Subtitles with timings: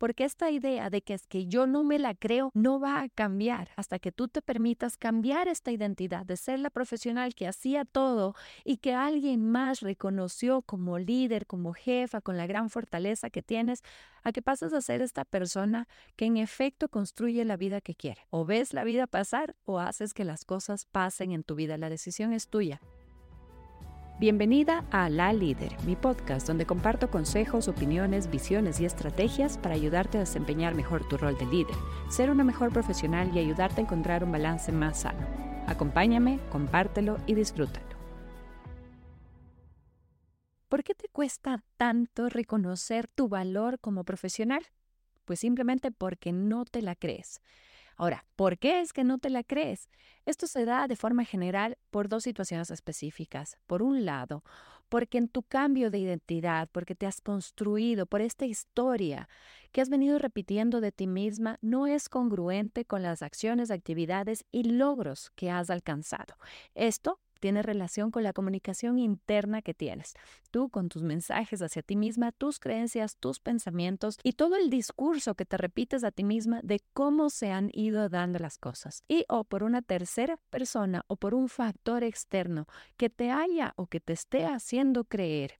[0.00, 3.10] porque esta idea de que es que yo no me la creo no va a
[3.10, 7.84] cambiar hasta que tú te permitas cambiar esta identidad de ser la profesional que hacía
[7.84, 8.34] todo
[8.64, 13.82] y que alguien más reconoció como líder, como jefa, con la gran fortaleza que tienes,
[14.22, 15.86] a que pases a ser esta persona
[16.16, 18.22] que en efecto construye la vida que quiere.
[18.30, 21.76] O ves la vida pasar o haces que las cosas pasen en tu vida.
[21.76, 22.80] La decisión es tuya.
[24.20, 30.18] Bienvenida a La Líder, mi podcast donde comparto consejos, opiniones, visiones y estrategias para ayudarte
[30.18, 31.74] a desempeñar mejor tu rol de líder,
[32.10, 35.26] ser una mejor profesional y ayudarte a encontrar un balance más sano.
[35.66, 37.96] Acompáñame, compártelo y disfrútalo.
[40.68, 44.66] ¿Por qué te cuesta tanto reconocer tu valor como profesional?
[45.24, 47.40] Pues simplemente porque no te la crees.
[48.00, 49.90] Ahora, ¿por qué es que no te la crees?
[50.24, 53.58] Esto se da de forma general por dos situaciones específicas.
[53.66, 54.42] Por un lado,
[54.88, 59.28] porque en tu cambio de identidad, porque te has construido por esta historia
[59.70, 64.62] que has venido repitiendo de ti misma, no es congruente con las acciones, actividades y
[64.62, 66.38] logros que has alcanzado.
[66.74, 70.14] Esto tiene relación con la comunicación interna que tienes.
[70.50, 75.34] Tú con tus mensajes hacia ti misma, tus creencias, tus pensamientos y todo el discurso
[75.34, 79.02] que te repites a ti misma de cómo se han ido dando las cosas.
[79.08, 83.86] Y o por una tercera persona o por un factor externo que te haya o
[83.86, 85.58] que te esté haciendo creer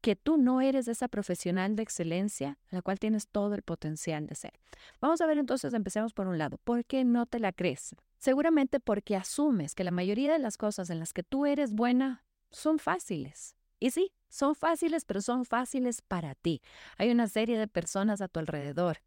[0.00, 4.26] que tú no eres esa profesional de excelencia a la cual tienes todo el potencial
[4.26, 4.52] de ser.
[5.00, 7.94] Vamos a ver entonces, empecemos por un lado, ¿por qué no te la crees?
[8.18, 12.24] Seguramente porque asumes que la mayoría de las cosas en las que tú eres buena
[12.50, 13.56] son fáciles.
[13.80, 16.60] Y sí, son fáciles, pero son fáciles para ti.
[16.96, 18.98] Hay una serie de personas a tu alrededor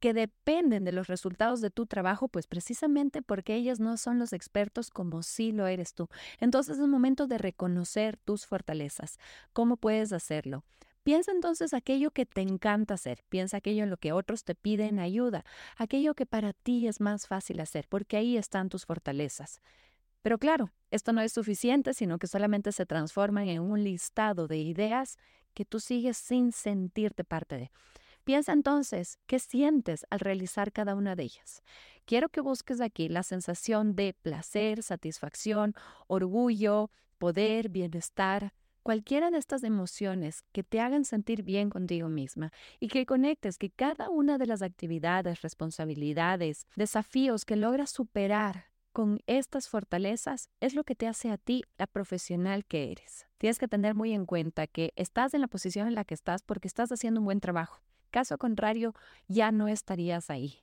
[0.00, 4.32] que dependen de los resultados de tu trabajo, pues precisamente porque ellos no son los
[4.32, 6.08] expertos como sí lo eres tú.
[6.40, 9.18] Entonces es momento de reconocer tus fortalezas.
[9.52, 10.64] ¿Cómo puedes hacerlo?
[11.04, 14.98] Piensa entonces aquello que te encanta hacer, piensa aquello en lo que otros te piden
[14.98, 15.44] ayuda,
[15.76, 19.60] aquello que para ti es más fácil hacer, porque ahí están tus fortalezas.
[20.22, 24.56] Pero claro, esto no es suficiente, sino que solamente se transforman en un listado de
[24.56, 25.18] ideas
[25.52, 27.70] que tú sigues sin sentirte parte de.
[28.24, 31.62] Piensa entonces, ¿qué sientes al realizar cada una de ellas?
[32.06, 35.74] Quiero que busques aquí la sensación de placer, satisfacción,
[36.06, 42.88] orgullo, poder, bienestar, cualquiera de estas emociones que te hagan sentir bien contigo misma y
[42.88, 49.68] que conectes que cada una de las actividades, responsabilidades, desafíos que logras superar con estas
[49.68, 53.26] fortalezas es lo que te hace a ti la profesional que eres.
[53.38, 56.42] Tienes que tener muy en cuenta que estás en la posición en la que estás
[56.42, 57.82] porque estás haciendo un buen trabajo.
[58.10, 58.94] Caso contrario,
[59.26, 60.58] ya no estarías ahí.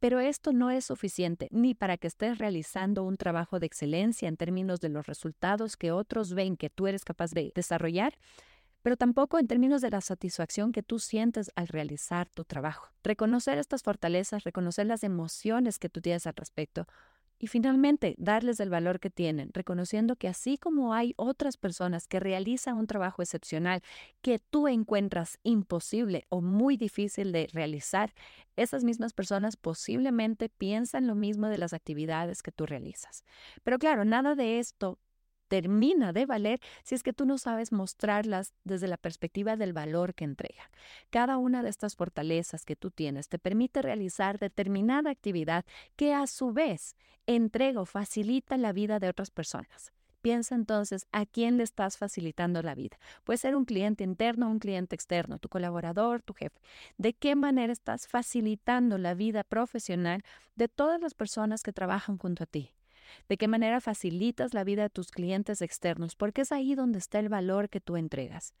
[0.00, 4.36] Pero esto no es suficiente ni para que estés realizando un trabajo de excelencia en
[4.36, 8.14] términos de los resultados que otros ven que tú eres capaz de desarrollar,
[8.82, 12.88] pero tampoco en términos de la satisfacción que tú sientes al realizar tu trabajo.
[13.04, 16.86] Reconocer estas fortalezas, reconocer las emociones que tú tienes al respecto,
[17.40, 22.20] y finalmente, darles el valor que tienen, reconociendo que así como hay otras personas que
[22.20, 23.82] realizan un trabajo excepcional
[24.20, 28.12] que tú encuentras imposible o muy difícil de realizar,
[28.56, 33.24] esas mismas personas posiblemente piensan lo mismo de las actividades que tú realizas.
[33.64, 34.98] Pero claro, nada de esto
[35.50, 40.14] termina de valer si es que tú no sabes mostrarlas desde la perspectiva del valor
[40.14, 40.70] que entrega.
[41.10, 45.64] Cada una de estas fortalezas que tú tienes te permite realizar determinada actividad
[45.96, 46.94] que a su vez
[47.26, 49.92] entrega o facilita la vida de otras personas.
[50.22, 52.98] Piensa entonces a quién le estás facilitando la vida.
[53.24, 56.60] Puede ser un cliente interno o un cliente externo, tu colaborador, tu jefe.
[56.96, 60.22] ¿De qué manera estás facilitando la vida profesional
[60.54, 62.70] de todas las personas que trabajan junto a ti?
[63.28, 67.18] De qué manera facilitas la vida de tus clientes externos, porque es ahí donde está
[67.18, 68.54] el valor que tú entregas.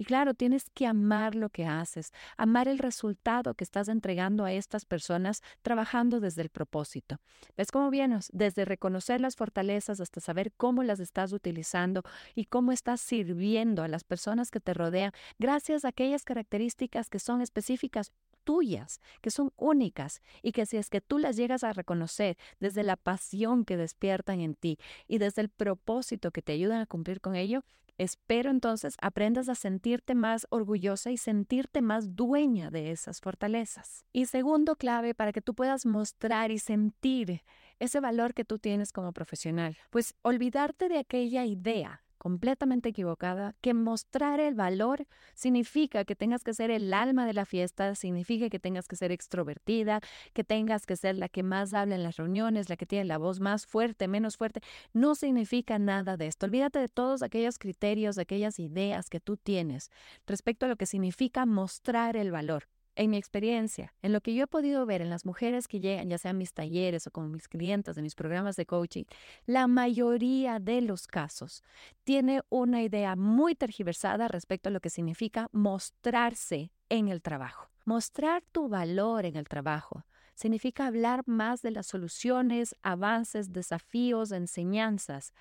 [0.00, 4.52] Y claro, tienes que amar lo que haces, amar el resultado que estás entregando a
[4.52, 7.20] estas personas trabajando desde el propósito.
[7.54, 8.30] ¿Ves cómo vienes?
[8.32, 12.02] Desde reconocer las fortalezas hasta saber cómo las estás utilizando
[12.34, 17.18] y cómo estás sirviendo a las personas que te rodean gracias a aquellas características que
[17.18, 18.10] son específicas
[18.44, 22.82] tuyas, que son únicas y que si es que tú las llegas a reconocer desde
[22.82, 27.20] la pasión que despiertan en ti y desde el propósito que te ayudan a cumplir
[27.20, 27.64] con ello,
[27.98, 34.06] espero entonces aprendas a sentirte más orgullosa y sentirte más dueña de esas fortalezas.
[34.12, 37.42] Y segundo clave para que tú puedas mostrar y sentir
[37.78, 43.72] ese valor que tú tienes como profesional, pues olvidarte de aquella idea completamente equivocada, que
[43.72, 48.58] mostrar el valor significa que tengas que ser el alma de la fiesta, significa que
[48.58, 50.00] tengas que ser extrovertida,
[50.34, 53.16] que tengas que ser la que más habla en las reuniones, la que tiene la
[53.16, 54.60] voz más fuerte, menos fuerte.
[54.92, 56.44] No significa nada de esto.
[56.44, 59.90] Olvídate de todos aquellos criterios, de aquellas ideas que tú tienes
[60.26, 62.68] respecto a lo que significa mostrar el valor.
[62.96, 66.08] En mi experiencia, en lo que yo he podido ver en las mujeres que llegan,
[66.08, 69.04] ya sean mis talleres o como mis clientes de mis programas de coaching,
[69.46, 71.62] la mayoría de los casos
[72.04, 77.68] tiene una idea muy tergiversada respecto a lo que significa mostrarse en el trabajo.
[77.84, 80.04] Mostrar tu valor en el trabajo
[80.34, 85.32] significa hablar más de las soluciones, avances, desafíos, enseñanzas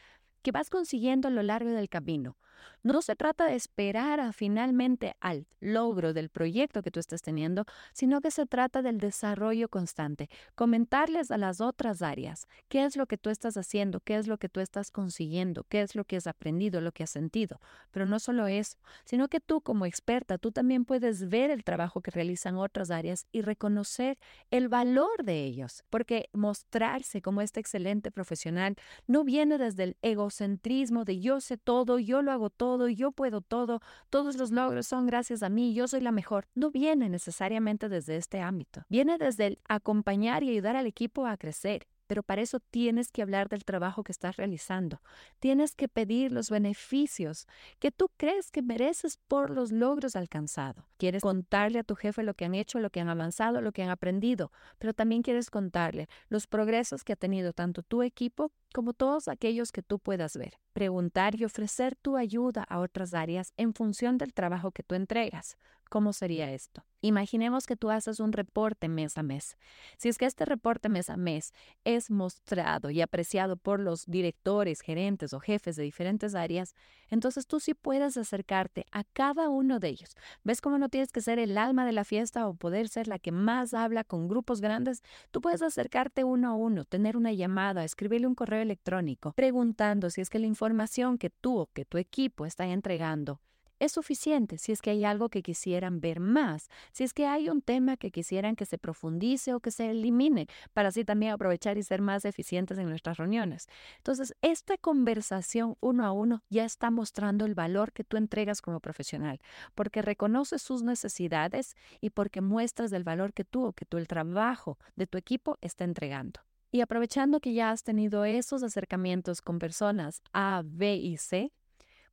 [0.41, 2.37] que vas consiguiendo a lo largo del camino
[2.83, 7.65] no se trata de esperar a finalmente al logro del proyecto que tú estás teniendo,
[7.93, 10.29] sino que se trata del desarrollo constante.
[10.55, 14.37] Comentarles a las otras áreas qué es lo que tú estás haciendo, qué es lo
[14.37, 17.59] que tú estás consiguiendo, qué es lo que has aprendido, lo que has sentido.
[17.91, 22.01] Pero no solo eso, sino que tú como experta, tú también puedes ver el trabajo
[22.01, 24.17] que realizan otras áreas y reconocer
[24.51, 28.75] el valor de ellos, porque mostrarse como este excelente profesional
[29.07, 29.97] no viene desde el
[30.29, 34.87] egocentrismo de yo sé todo, yo lo hago todo, yo puedo todo, todos los logros
[34.87, 38.83] son gracias a mí, yo soy la mejor, no viene necesariamente desde este ámbito.
[38.89, 43.21] Viene desde el acompañar y ayudar al equipo a crecer, pero para eso tienes que
[43.21, 44.99] hablar del trabajo que estás realizando.
[45.39, 47.47] Tienes que pedir los beneficios
[47.77, 50.83] que tú crees que mereces por los logros alcanzados.
[50.97, 53.83] Quieres contarle a tu jefe lo que han hecho, lo que han avanzado, lo que
[53.83, 58.93] han aprendido, pero también quieres contarle los progresos que ha tenido tanto tu equipo como
[58.93, 60.59] todos aquellos que tú puedas ver.
[60.73, 65.57] Preguntar y ofrecer tu ayuda a otras áreas en función del trabajo que tú entregas.
[65.89, 66.85] ¿Cómo sería esto?
[67.01, 69.57] Imaginemos que tú haces un reporte mes a mes.
[69.97, 71.51] Si es que este reporte mes a mes
[71.83, 76.75] es mostrado y apreciado por los directores, gerentes o jefes de diferentes áreas,
[77.07, 80.15] entonces tú sí puedes acercarte a cada uno de ellos.
[80.43, 83.17] ¿Ves cómo no tienes que ser el alma de la fiesta o poder ser la
[83.17, 85.01] que más habla con grupos grandes?
[85.31, 90.21] Tú puedes acercarte uno a uno, tener una llamada, escribirle un correo electrónico, preguntando si
[90.21, 93.41] es que la información que tú o que tu equipo está entregando
[93.79, 97.49] es suficiente si es que hay algo que quisieran ver más, si es que hay
[97.49, 101.77] un tema que quisieran que se profundice o que se elimine, para así también aprovechar
[101.77, 103.67] y ser más eficientes en nuestras reuniones.
[103.97, 108.79] Entonces, esta conversación uno a uno ya está mostrando el valor que tú entregas como
[108.79, 109.39] profesional,
[109.75, 114.07] porque reconoces sus necesidades y porque muestras el valor que tú o que tú el
[114.07, 116.41] trabajo de tu equipo está entregando.
[116.71, 121.51] Y aprovechando que ya has tenido esos acercamientos con personas A, B y C,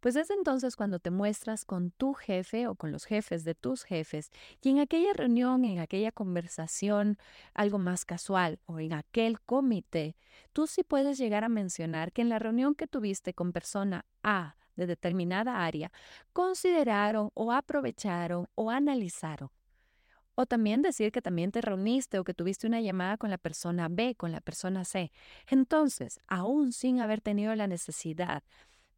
[0.07, 3.83] pues es entonces cuando te muestras con tu jefe o con los jefes de tus
[3.83, 4.31] jefes
[4.63, 7.19] y en aquella reunión, en aquella conversación,
[7.55, 10.15] algo más casual o en aquel comité,
[10.53, 14.55] tú sí puedes llegar a mencionar que en la reunión que tuviste con persona A
[14.77, 15.91] de determinada área,
[16.33, 19.51] consideraron o aprovecharon o analizaron
[20.37, 23.89] o también decir que también te reuniste o que tuviste una llamada con la persona
[23.91, 25.11] B, con la persona C.
[25.49, 28.45] Entonces, aún sin haber tenido la necesidad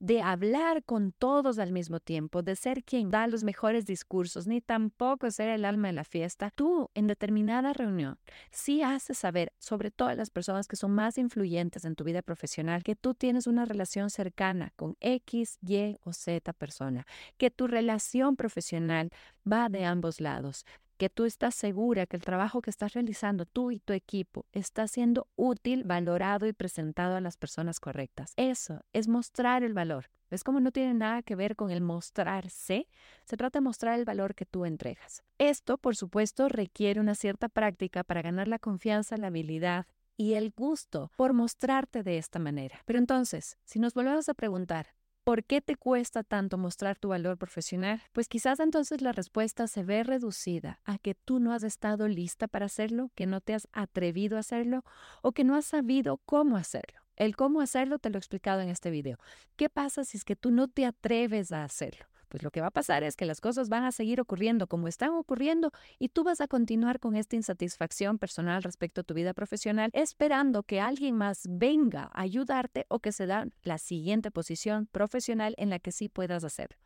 [0.00, 4.60] de hablar con todos al mismo tiempo, de ser quien da los mejores discursos, ni
[4.60, 8.18] tampoco ser el alma de la fiesta, tú en determinada reunión
[8.50, 12.22] sí haces saber, sobre todo a las personas que son más influyentes en tu vida
[12.22, 17.06] profesional, que tú tienes una relación cercana con X, Y o Z persona,
[17.36, 19.10] que tu relación profesional
[19.50, 20.64] va de ambos lados,
[20.98, 24.86] que tú estás segura que el trabajo que estás realizando tú y tu equipo está
[24.88, 28.32] siendo útil, valorado y presentado a las personas correctas.
[28.36, 30.10] Eso es mostrar el valor.
[30.30, 32.88] ¿Ves cómo no tiene nada que ver con el mostrarse?
[33.24, 35.22] Se trata de mostrar el valor que tú entregas.
[35.38, 39.86] Esto, por supuesto, requiere una cierta práctica para ganar la confianza, la habilidad
[40.16, 42.80] y el gusto por mostrarte de esta manera.
[42.84, 44.88] Pero entonces, si nos volvemos a preguntar,
[45.28, 48.00] ¿Por qué te cuesta tanto mostrar tu valor profesional?
[48.14, 52.48] Pues quizás entonces la respuesta se ve reducida a que tú no has estado lista
[52.48, 54.84] para hacerlo, que no te has atrevido a hacerlo
[55.20, 57.02] o que no has sabido cómo hacerlo.
[57.14, 59.18] El cómo hacerlo te lo he explicado en este video.
[59.56, 62.06] ¿Qué pasa si es que tú no te atreves a hacerlo?
[62.28, 64.88] Pues lo que va a pasar es que las cosas van a seguir ocurriendo como
[64.88, 69.34] están ocurriendo y tú vas a continuar con esta insatisfacción personal respecto a tu vida
[69.34, 74.86] profesional, esperando que alguien más venga a ayudarte o que se da la siguiente posición
[74.86, 76.76] profesional en la que sí puedas hacer.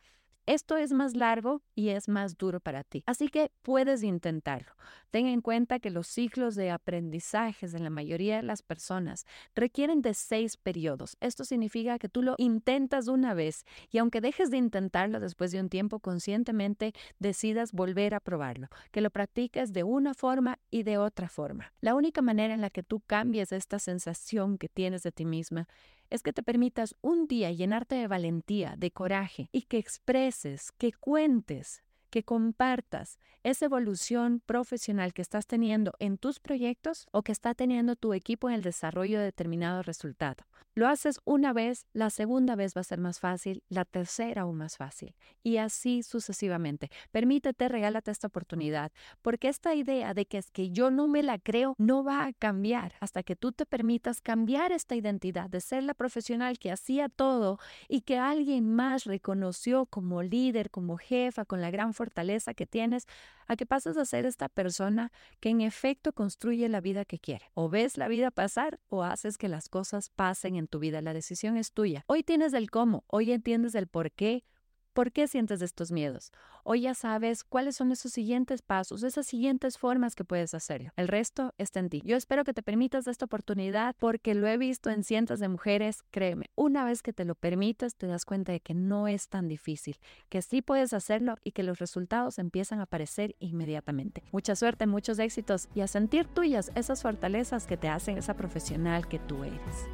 [0.47, 4.73] Esto es más largo y es más duro para ti, así que puedes intentarlo.
[5.13, 10.03] Ten en cuenta que los ciclos de aprendizajes en la mayoría de las personas requieren
[10.03, 11.17] de seis periodos.
[11.21, 15.61] Esto significa que tú lo intentas una vez y aunque dejes de intentarlo después de
[15.61, 20.99] un tiempo, conscientemente decidas volver a probarlo, que lo practiques de una forma y de
[20.99, 21.73] otra forma.
[21.81, 25.69] La única manera en la que tú cambies esta sensación que tienes de ti misma
[26.13, 30.93] es que te permitas un día llenarte de valentía, de coraje y que expreses, que
[30.93, 37.55] cuentes, que compartas esa evolución profesional que estás teniendo en tus proyectos o que está
[37.55, 40.45] teniendo tu equipo en el desarrollo de determinado resultado.
[40.75, 44.57] Lo haces una vez, la segunda vez va a ser más fácil, la tercera aún
[44.57, 45.15] más fácil.
[45.43, 46.91] Y así sucesivamente.
[47.11, 51.39] Permítete, regálate esta oportunidad, porque esta idea de que es que yo no me la
[51.39, 55.83] creo no va a cambiar hasta que tú te permitas cambiar esta identidad de ser
[55.83, 61.61] la profesional que hacía todo y que alguien más reconoció como líder, como jefa, con
[61.61, 63.07] la gran fortaleza que tienes,
[63.47, 67.51] a que pases a ser esta persona que en efecto construye la vida que quiere.
[67.53, 71.03] O ves la vida pasar o haces que las cosas pasen tu vida.
[71.03, 72.05] La decisión es tuya.
[72.07, 74.45] Hoy tienes el cómo, hoy entiendes el por qué,
[74.93, 76.33] ¿Por qué sientes estos miedos?
[76.65, 80.91] Hoy ya sabes cuáles son esos siguientes pasos, esas siguientes formas que puedes hacerlo.
[80.97, 82.03] El resto está en ti.
[82.05, 86.03] Yo espero que te permitas esta oportunidad porque lo he visto en cientos de mujeres.
[86.11, 89.49] Créeme, una vez que te lo permitas, te das cuenta de que no es tan
[89.49, 89.97] difícil,
[90.29, 94.23] que sí puedes hacerlo y que los resultados empiezan a aparecer inmediatamente.
[94.31, 99.09] Mucha suerte, muchos éxitos y a sentir tuyas esas fortalezas que te hacen esa profesional
[99.09, 99.89] que tú eres.